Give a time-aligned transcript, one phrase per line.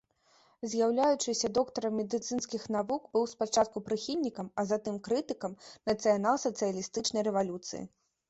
[0.69, 5.51] З'яўляючыся доктарам медыцынскіх навук, быў спачатку прыхільнікам, а затым крытыкам
[5.91, 7.83] нацыянал-сацыялістычнай рэвалюцыі.